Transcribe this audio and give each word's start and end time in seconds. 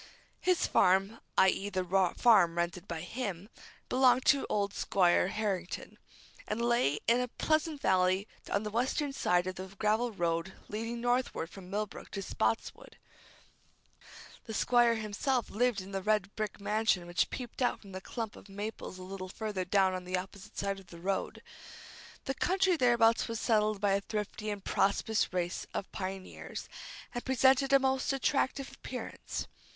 His 0.39 0.65
farm 0.65 1.19
i.e., 1.37 1.69
the 1.69 1.85
farm 2.17 2.57
rented 2.57 2.87
by 2.87 3.01
him 3.01 3.49
belonged 3.87 4.25
to 4.25 4.47
old 4.49 4.73
Squire 4.73 5.27
Harrington, 5.27 5.99
and 6.47 6.59
lay 6.59 6.97
in 7.05 7.19
a 7.19 7.27
pleasant 7.27 7.79
valley 7.81 8.27
on 8.49 8.63
the 8.63 8.71
western 8.71 9.13
side 9.13 9.45
of 9.45 9.57
the 9.57 9.67
gravel 9.77 10.11
road 10.11 10.53
leading 10.67 11.01
northward 11.01 11.51
from 11.51 11.69
Millbrook 11.69 12.09
to 12.13 12.23
Spotswood. 12.23 12.97
The 14.45 14.55
Squire 14.55 14.95
himself 14.95 15.51
lived 15.51 15.81
in 15.81 15.91
the 15.91 16.01
red 16.01 16.35
brick 16.35 16.59
mansion 16.59 17.05
which 17.05 17.29
peeped 17.29 17.61
out 17.61 17.79
from 17.79 17.91
the 17.91 18.01
clump 18.01 18.35
of 18.35 18.49
maples 18.49 18.97
a 18.97 19.03
little 19.03 19.29
further 19.29 19.65
down 19.65 19.93
on 19.93 20.03
the 20.03 20.17
opposite 20.17 20.57
side 20.57 20.79
of 20.79 20.87
the 20.87 20.97
road. 20.97 21.43
The 22.25 22.33
country 22.33 22.75
thereabouts 22.75 23.27
was 23.27 23.39
settled 23.39 23.79
by 23.79 23.91
a 23.91 24.01
thrifty 24.01 24.49
and 24.49 24.63
prosperous 24.65 25.31
race 25.31 25.67
of 25.75 25.91
pioneers, 25.91 26.67
and 27.13 27.23
presented 27.23 27.71
a 27.71 27.77
most 27.77 28.11
attractive 28.11 28.73
appearance. 28.73 29.47